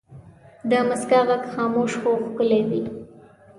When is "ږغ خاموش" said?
1.27-1.91